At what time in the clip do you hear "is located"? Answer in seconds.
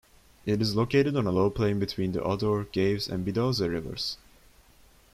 0.63-1.15